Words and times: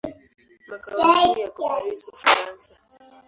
Makao 0.67 1.05
makuu 1.05 1.39
yako 1.41 1.61
Paris, 1.69 2.01
Ufaransa. 2.13 2.71